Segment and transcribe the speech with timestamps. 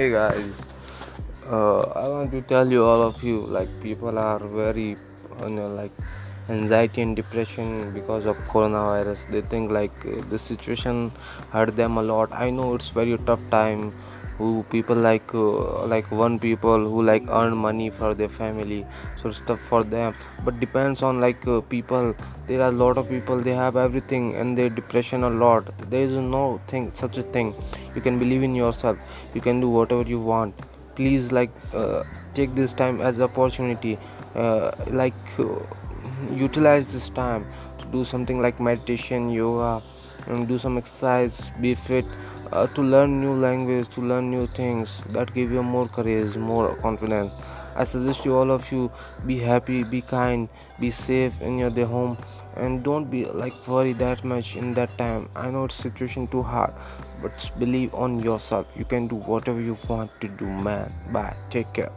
[0.00, 0.54] Hey guys,
[1.46, 4.96] uh, I want to tell you all of you like people are very
[5.42, 5.92] you know like
[6.48, 9.26] anxiety and depression because of coronavirus.
[9.28, 9.92] They think like
[10.30, 11.12] the situation
[11.50, 12.30] hurt them a lot.
[12.32, 13.92] I know it's very tough time.
[14.40, 18.86] Who people like uh, like one people who like earn money for their family,
[19.22, 20.14] so tough for them.
[20.44, 22.14] But depends on like uh, people.
[22.46, 25.70] There are a lot of people they have everything and they depression a lot.
[25.90, 27.54] There is no thing such a thing.
[27.94, 28.98] You can believe in yourself.
[29.34, 30.54] You can do whatever you want
[30.96, 32.02] please like uh,
[32.34, 33.96] take this time as opportunity
[34.34, 35.44] uh, like uh,
[36.34, 37.46] utilize this time
[37.78, 39.82] to do something like meditation yoga
[40.26, 42.04] and do some exercise be fit
[42.52, 46.74] uh, to learn new language to learn new things that give you more courage more
[46.76, 47.32] confidence.
[47.76, 48.90] I suggest you all of you
[49.26, 50.48] be happy be kind
[50.80, 52.18] be safe in your day home
[52.56, 55.28] and don't be like worry that much in that time.
[55.36, 56.72] I know it's situation too hard
[57.22, 58.66] but believe on yourself.
[58.76, 60.92] You can do whatever you want to do man.
[61.12, 61.36] Bye.
[61.50, 61.92] Take care